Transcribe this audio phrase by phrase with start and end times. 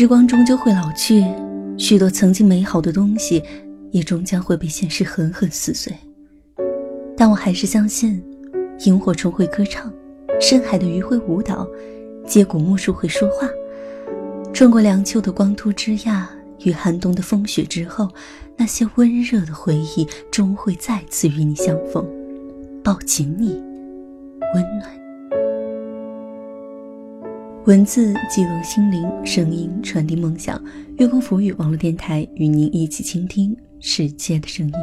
[0.00, 1.22] 时光终究会老去，
[1.76, 3.42] 许多曾经美好的东西，
[3.90, 5.94] 也终将会被现实狠狠撕碎。
[7.14, 8.24] 但我还是相信，
[8.86, 9.92] 萤火虫会歌唱，
[10.40, 11.68] 深海的鱼会舞蹈，
[12.26, 13.46] 接骨木树会说话。
[14.54, 16.26] 穿过凉秋的光秃枝桠
[16.64, 18.08] 与寒冬的风雪之后，
[18.56, 22.02] 那些温热的回忆终会再次与你相逢，
[22.82, 23.62] 抱紧你，
[24.54, 24.99] 温暖。
[27.66, 30.58] 文字记录心灵，声音传递梦想。
[30.96, 34.74] 月光浮语网络电台与您一起倾听世界的声音。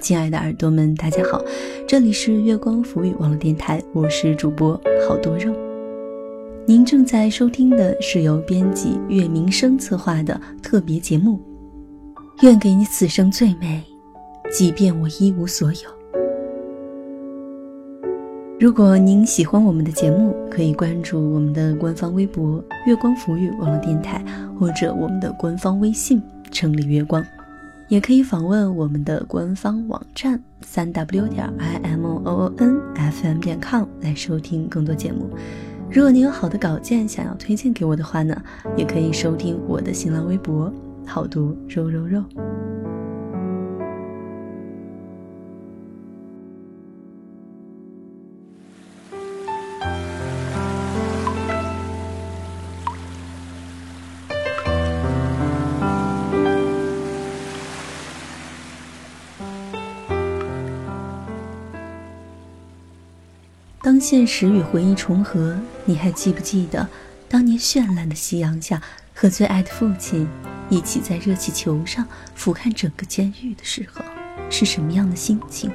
[0.00, 1.44] 亲爱的耳朵们，大家好，
[1.86, 5.54] 这里是月光浮语网络电台，我是主播好多肉。
[6.66, 11.38] 您正在收听的是由编辑月明生策划的特别节目。
[12.40, 13.82] 愿给你此生最美，
[14.50, 15.95] 即便我一无所有。
[18.58, 24.24] 如果您喜欢我们的节目，可以关注我们的官方微博“月光浮语网络电台”
[24.58, 27.22] 或者我们的官方微信“城里月光”，
[27.88, 35.28] 也可以访问我们的官方网站三 w 点 i m o o n f m 点 com 来收听更多节目。
[35.90, 38.42] 如果您有好的稿件想要推荐给我的话呢，
[38.74, 40.72] 也可以收听我的新浪微博
[41.06, 42.24] “好读肉肉肉”。
[63.86, 66.88] 当现实与回忆重合，你还记不记得
[67.28, 68.82] 当年绚烂的夕阳下，
[69.14, 70.26] 和最爱的父亲
[70.68, 72.04] 一起在热气球上
[72.34, 74.04] 俯瞰整个监狱的时候，
[74.50, 75.70] 是什么样的心情？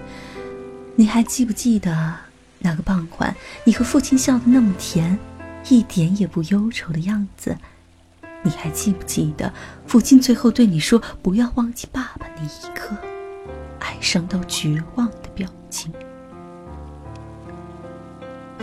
[0.97, 2.13] 你还记不记得
[2.59, 3.33] 那个傍晚，
[3.63, 5.17] 你和父亲笑得那么甜，
[5.69, 7.57] 一点也不忧愁的样子？
[8.44, 9.53] 你还记不记得
[9.88, 12.94] 父亲最后对你说“不要忘记爸爸”那一刻，
[13.79, 15.89] 哀伤到绝望的表情？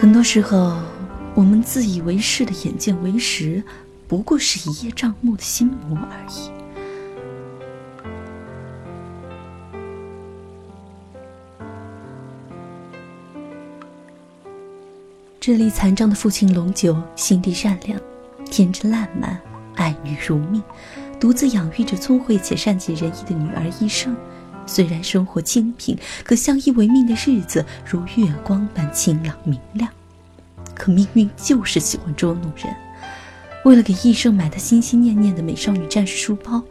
[0.00, 0.78] 很多时候，
[1.34, 3.60] 我们自以为是的眼见为实，
[4.06, 6.52] 不过是一叶障目的心魔而已。
[15.40, 18.00] 智力残障的父亲龙九，心地善良，
[18.48, 19.40] 天真烂漫，
[19.74, 20.62] 爱女如命，
[21.18, 24.14] 独自养育着聪慧且善解人意的女儿一生。
[24.68, 29.90] 虽然生活清贫，可相依为命的日子如月光般清朗明亮。
[30.74, 32.72] 可命运就是喜欢捉弄人。
[33.64, 36.62] 为了给医生买他心心念念的美少女战士书包，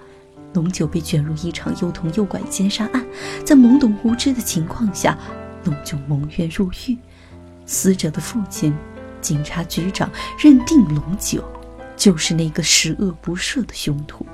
[0.53, 3.05] 龙九被卷入一场又痛又拐奸杀案。
[3.43, 5.17] 在懵懂无知的情况下，
[5.65, 6.97] 龙九蒙冤入狱。
[7.65, 8.73] 死者的父亲，
[9.19, 10.09] 警察局长
[10.39, 11.43] 认定龙九
[11.97, 14.25] 就是那个十恶不赦的凶徒。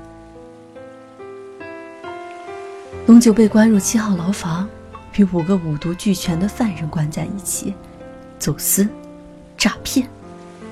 [3.05, 4.67] 龙九被关入七号牢房，
[5.17, 7.73] 与五个五毒俱全的犯人关在一起，
[8.39, 8.87] 走私、
[9.57, 10.07] 诈骗、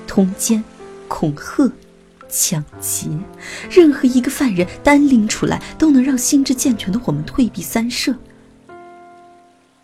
[0.06, 0.64] 通奸、
[1.08, 1.70] 恐吓、
[2.30, 3.10] 抢劫，
[3.70, 8.14] 任何一个犯人单拎出来，都能让心智健全的我们退避三舍。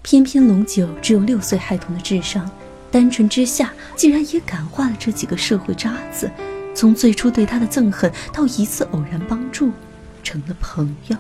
[0.01, 2.51] 偏偏龙九只有六岁孩童的智商，
[2.91, 6.31] 单纯之下，竟然也感化了这几个社会渣子，
[6.75, 9.71] 从最初对他的憎恨，到一次偶然帮助，
[10.23, 11.17] 成了朋友。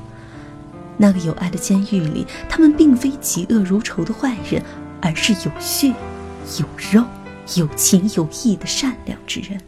[1.00, 4.60] 那个有爱的监狱里，他们并非嫉恶如仇的坏人，
[5.00, 5.94] 而是有血、
[6.59, 7.04] 有肉、
[7.56, 9.58] 有情有义的善良之人。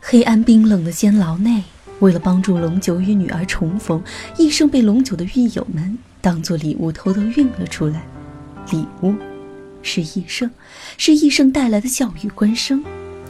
[0.00, 1.64] 黑暗冰冷的监牢内，
[2.00, 4.00] 为了帮助龙九与女儿重逢，
[4.36, 8.06] 医生被龙九的狱友们当做礼物偷偷运了出来。
[8.70, 9.14] 礼物，
[9.82, 10.50] 是医生，
[10.98, 12.84] 是医生带来的教育官声。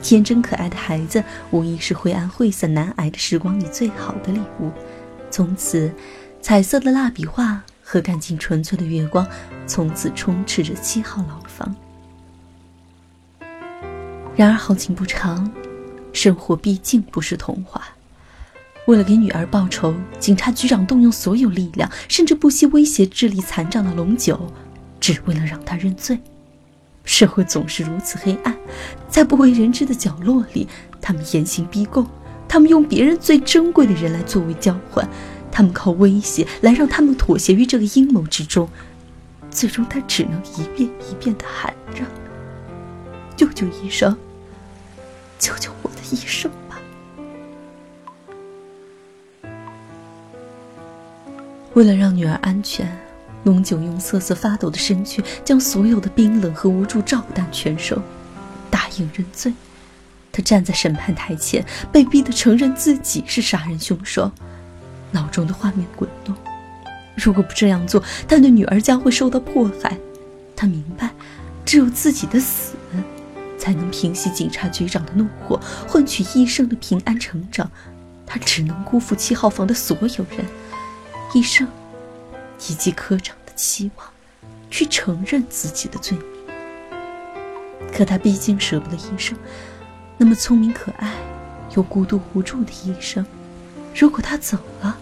[0.09, 1.21] 天真可爱的孩子，
[1.51, 4.71] 无疑是灰暗晦涩难挨的时光里最好的礼物。
[5.33, 5.93] 从此，
[6.41, 9.27] 彩色的蜡笔画和干净纯粹的月光，
[9.67, 11.75] 从此充斥着七号牢房。
[14.37, 15.51] 然而好景不长，
[16.13, 17.83] 生活毕竟不是童话。
[18.87, 24.41] 为了给女儿报仇，警察局长动用所有力量，甚至不惜威胁智力残障的龙九，
[25.01, 26.17] 只为了让他认罪。
[27.07, 28.55] 社会总是如此黑暗，
[29.09, 30.69] 在不为人知的角落里，
[31.01, 32.07] 他们严刑逼供，
[32.47, 35.09] 他们用别人最珍贵的人来作为交换，
[35.51, 38.69] 他们靠威胁来让他们妥协于这个阴谋之中。
[39.51, 42.03] 最终，他只能一遍一遍地喊着
[43.37, 44.15] ：“救救医生，
[45.39, 46.79] 救救我的医生吧！”
[51.73, 53.06] 为了让女儿安全。
[53.47, 57.97] 龙九用瑟瑟发抖的身躯，将所有的冰冷和无助照单全收，
[58.71, 59.55] 答应认罪。
[60.33, 64.31] 他站在审判台前，被逼得承认自己是杀人凶手，
[65.13, 66.35] 脑中的画面滚动。
[67.15, 69.97] 如果不这样做，他的女儿将会受到迫害。
[70.57, 71.11] 他明白，
[71.65, 72.75] 只有自己的死，
[73.57, 77.71] 才能平息警察局长的怒火，换取医生的平安成长。
[78.27, 80.45] 他只能辜负七号房的所有人，
[81.33, 81.67] 医生，
[82.69, 84.07] 以及科长的期望，
[84.71, 86.27] 去承认自己的罪名。
[87.93, 89.37] 可他毕竟舍不得医生，
[90.19, 91.13] 那么聪明可爱
[91.75, 93.25] 又孤独无助的医生。
[93.95, 94.99] 如果他走了，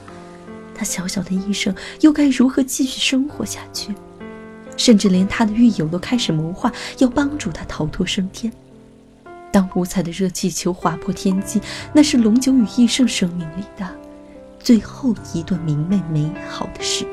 [0.74, 3.94] 他小小的一生又该如何继续生活下去？
[4.76, 8.52] 甚至连他的狱友都开始谋划要帮助他逃脱升天。
[9.52, 11.60] 当五彩的热气球划破天际，
[11.92, 13.88] 那是龙九与医生生命里的
[14.58, 17.06] 最后一段明媚美好的时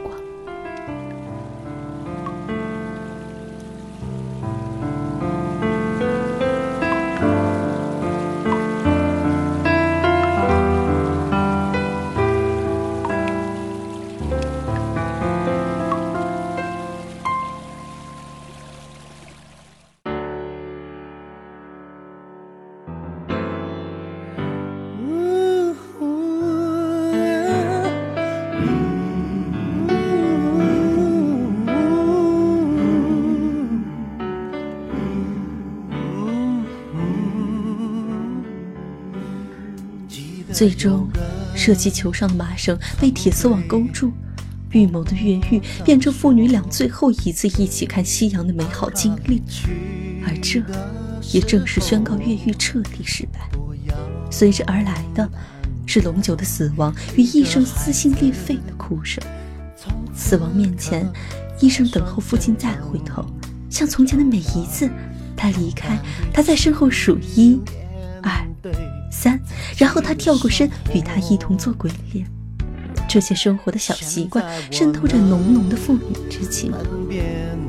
[40.53, 41.07] 最终，
[41.56, 44.12] 射击球上的麻绳被铁丝网勾住，
[44.71, 49.42] 预谋的越狱变成父女俩最后一次一起看夕阳的美好经历，
[50.25, 50.62] 而这，
[51.31, 53.50] 也正是宣告越狱彻底失败。
[54.30, 55.30] 随之而来的，
[55.86, 59.24] 是龙九的死亡与医生撕心裂肺的哭声。
[60.13, 61.09] 死亡面前，
[61.59, 63.25] 医生等候父亲再回头，
[63.69, 64.89] 像从前的每一次，
[65.36, 65.97] 他离开，
[66.33, 67.59] 他在身后数一、
[68.21, 68.45] 二。
[69.11, 69.39] 三，
[69.77, 72.25] 然后他跳过身，与他一同做鬼脸。
[73.07, 76.71] 这些生活的小习惯渗透着浓浓的父女之情。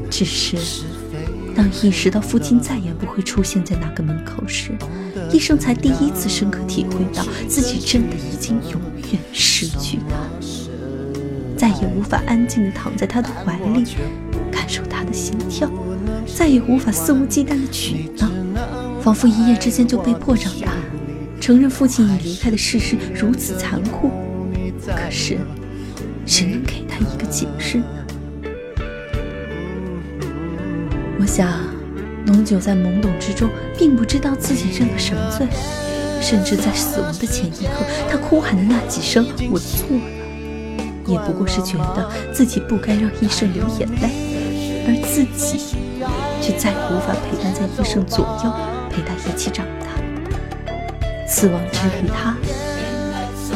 [0.09, 0.57] 只是，
[1.57, 4.71] 当意识到父亲再也不会出现在那个门口时，
[5.33, 8.81] 医生才第一次深刻体会到自己真的已经永
[9.11, 10.15] 远失去他，
[11.57, 13.97] 再也无法安静地躺在他的怀里，
[14.53, 15.69] 感受他的心跳，
[16.37, 18.31] 再也无法肆无忌惮地取闹，
[19.01, 20.73] 仿佛一夜之间就被迫长大。
[21.43, 24.13] 承认父亲已离开的事实如此残酷，
[24.87, 25.39] 可是
[26.25, 27.85] 谁能给他一个解释呢？
[31.19, 31.49] 我想，
[32.27, 35.45] 龙九在懵懂之中，并不知道自己认了什么罪，
[36.21, 40.03] 甚至在死亡的前一刻，他哭喊的那几声“我错了”，
[41.11, 45.75] 也不过是觉得自己不该让医生流眼泪，而自己
[46.41, 48.53] 却再也无法陪伴在医生左右，
[48.89, 49.92] 陪他一起长大。
[51.35, 52.37] 死亡之于他，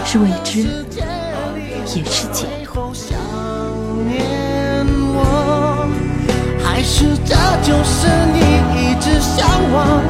[0.06, 0.62] 是未知，
[1.94, 2.90] 也是解脱。
[6.64, 8.40] 还是这就是你
[8.80, 10.02] 一直向往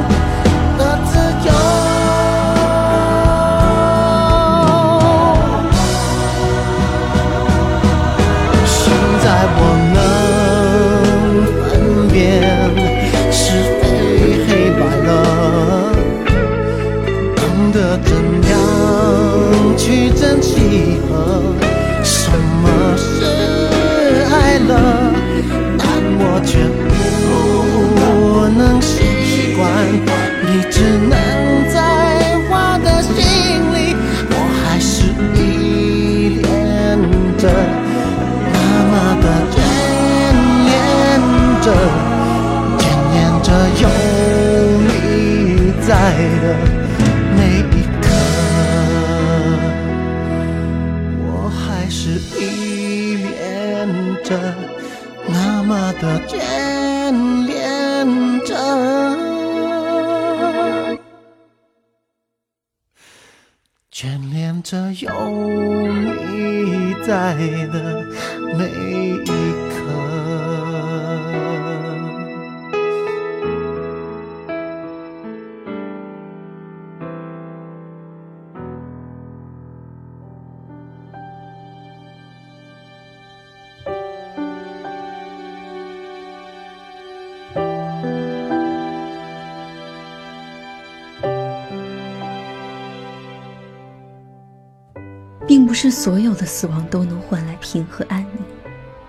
[95.77, 98.43] 是所有的死亡都能换来平和安宁，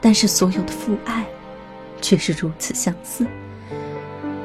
[0.01, 1.25] 但是所有的父爱，
[2.01, 3.25] 却是如此相似。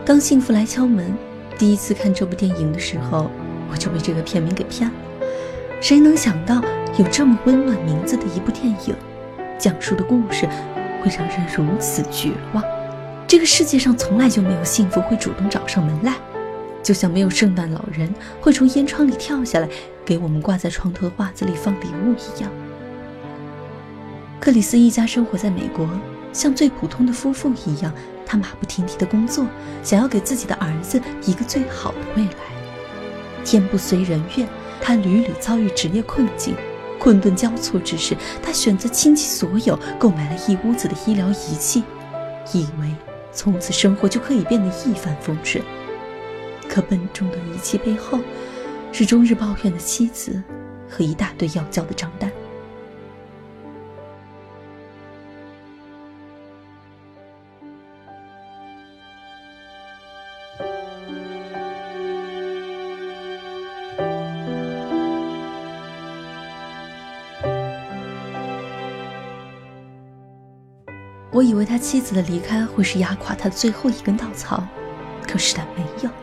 [0.07, 1.13] 当幸福来敲门，
[1.59, 3.29] 第一次看这部电影的时候，
[3.69, 4.95] 我就被这个片名给骗了。
[5.81, 6.63] 谁能想到
[6.97, 8.95] 有这么温暖名字的一部电影，
[9.59, 10.47] 讲述的故事
[11.03, 12.63] 会让人如此绝望？
[13.27, 16.15] 这个世界上从来就没有幸福会主动找上门来，
[16.83, 19.69] 就像没有圣诞老人会从烟囱里跳下来
[20.05, 22.51] 给我们挂在床头的袜子里放礼物一样。
[24.41, 25.89] 克里斯一家生活在美国，
[26.33, 27.93] 像最普通的夫妇一样。
[28.25, 29.45] 他马不停蹄的工作，
[29.83, 32.33] 想要给自己的儿子一个最好的未来。
[33.45, 34.49] 天不随人愿，
[34.81, 36.55] 他屡屡遭遇职业困境，
[36.99, 41.83] 困顿交错之时，他选择倾其所有购买了一屋子的医疗仪器，
[42.55, 42.89] 以为
[43.33, 45.63] 从此生活就可以变得一帆风顺。
[46.73, 48.19] 可笨重的仪器背后，
[48.93, 50.43] 是终日抱怨的妻子
[50.89, 52.33] 和一大堆要交的账单。
[71.31, 74.67] 我以为他妻子的离开会是压垮他的最后一根稻草，
[75.29, 76.22] 可是他没有。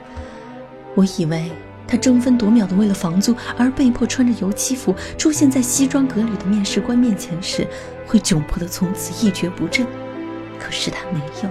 [0.99, 1.49] 我以为
[1.87, 7.65] 他争分夺秒的为了房租而被迫穿着油漆服出现在西装革履的面试官面前时，
[8.05, 9.87] 会窘迫的从此一蹶不振，
[10.59, 11.49] 可是他没有。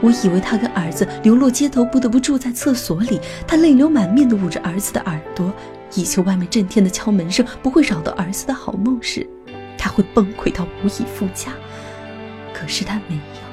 [0.00, 5.52] 我以为他跟儿子流落街头，不得不住在厕所里，他泪流满面的捂着儿子的耳朵，
[5.94, 9.24] 以求外面震天的敲门声不会扰到儿子的好梦时，
[9.78, 11.52] 他会崩溃到无以复加。
[12.52, 13.51] 可是他没有，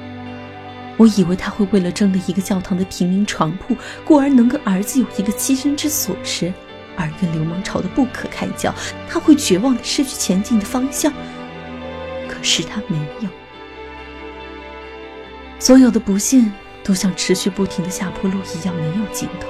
[1.00, 6.52] 我以为他会为了争得一个教堂的平民床铺，故而能跟儿子有一个栖身之所时，
[6.94, 8.70] 而跟流氓吵得不可开交，
[9.08, 11.10] 他会绝望的失去前进的方向。
[12.28, 13.30] 可是他没有，
[15.58, 16.52] 所有的不幸
[16.84, 19.48] 都像持续不停的下坡路一样没有尽头。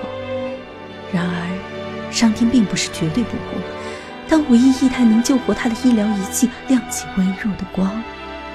[1.12, 3.60] 然而，上天并不是绝对不公，
[4.28, 8.00] 当唯一一台能救活他的医疗仪器亮起微弱的光。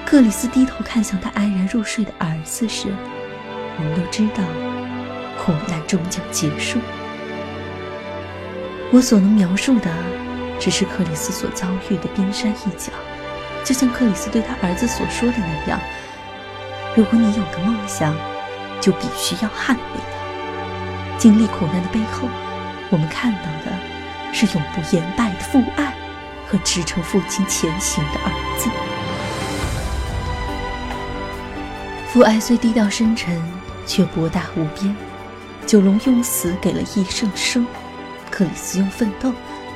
[0.06, 2.94] 克里斯低头看向他安然入睡的儿子时，
[3.76, 4.44] 我们都知道，
[5.36, 6.78] 苦难终将结束。
[8.92, 9.90] 我所能描述的，
[10.60, 12.92] 只是克里斯所遭遇的冰山一角，
[13.64, 15.80] 就像克里斯对他儿子所说的那样
[16.94, 18.16] ：“如果你有个梦想，
[18.80, 22.28] 就必须要捍卫它。”经历苦难的背后，
[22.90, 23.72] 我们看到的
[24.32, 25.92] 是永不言败的父爱
[26.46, 28.70] 和支撑父亲前行的儿子。
[32.16, 33.38] 父爱虽低调深沉，
[33.86, 34.96] 却博大无边。
[35.66, 37.66] 九龙用死给了一生生，
[38.30, 39.30] 克里斯用奋斗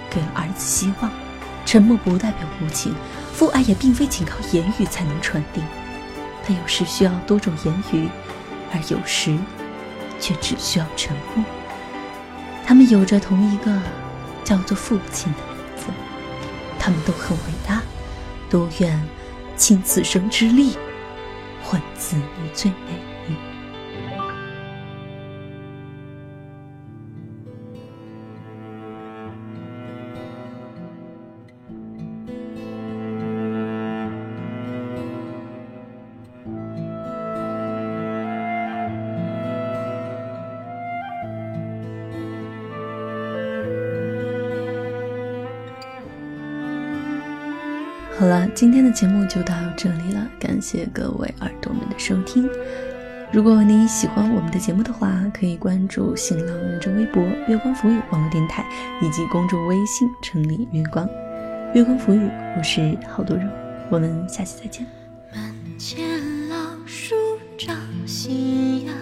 [0.08, 1.10] 给了儿子希望。
[1.66, 2.94] 沉默不代表无情，
[3.34, 5.60] 父爱也并非仅靠言语才能传递，
[6.42, 8.08] 他有时需要多种言语，
[8.72, 9.36] 而有时
[10.18, 11.44] 却只需要沉默。
[12.64, 13.78] 他们有着同一个
[14.44, 15.84] 叫做父亲的名字，
[16.78, 17.82] 他们都很伟大，
[18.48, 18.98] 都愿
[19.58, 20.78] 倾此生之力。
[21.70, 23.09] 混子女最美。
[48.20, 52.46] 好了，今天的节目就到这里了，感谢各位耳朵们的收听。
[53.32, 58.62] 如果你喜欢我们的节目的话，可以关注新浪认证微博“月光浮语”网络电台
[59.00, 61.08] 以及公众微信“城里月光”。
[61.72, 63.42] 月光浮语，我是好多肉，
[63.88, 64.86] 我们下期再见。
[65.32, 67.14] 门前老树
[67.56, 67.74] 长
[68.06, 68.92] 新芽，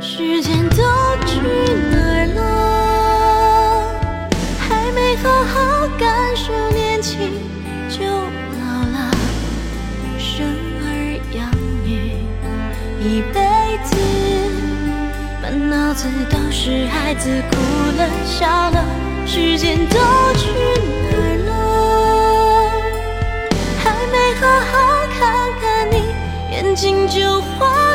[0.00, 0.76] 时间都。
[1.26, 1.34] 去
[1.90, 2.40] 哪儿了？
[4.58, 5.54] 还没好好
[5.98, 7.30] 感受年轻
[7.88, 8.60] 就老
[8.92, 8.96] 了。
[10.18, 10.46] 生
[10.82, 10.86] 儿
[11.34, 11.38] 养
[11.84, 11.88] 女
[13.00, 13.36] 一辈
[13.84, 13.90] 子，
[15.42, 17.56] 满脑子都是孩子哭
[17.98, 18.78] 了笑了。
[19.26, 19.96] 时间都
[20.34, 20.50] 去
[21.02, 21.07] 哪
[24.40, 26.14] 好好看看你，
[26.52, 27.87] 眼睛就花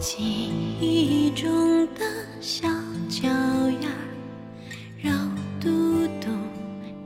[0.00, 0.50] 记
[0.80, 2.04] 忆中的
[2.40, 2.68] 小
[3.08, 3.28] 脚
[3.80, 3.88] 丫，
[5.02, 5.10] 肉
[5.60, 6.28] 嘟嘟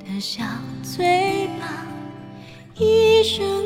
[0.05, 0.45] 的小
[0.83, 1.87] 嘴巴，
[2.77, 3.62] 一生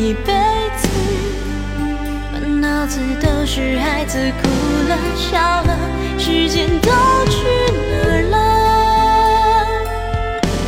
[0.00, 0.32] 一辈
[0.78, 0.88] 子，
[2.32, 4.48] 满脑子都是孩子哭
[4.88, 5.76] 了笑了，
[6.18, 6.90] 时间都
[7.26, 7.46] 去
[7.92, 8.34] 哪儿了？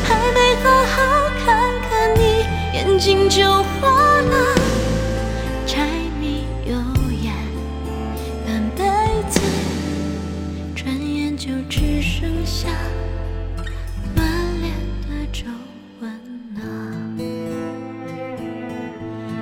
[0.04, 0.96] 还没好好
[1.46, 1.46] 看
[1.88, 3.42] 看你，眼睛就
[3.80, 4.01] 花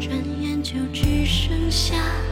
[0.00, 2.27] 转眼就只剩下。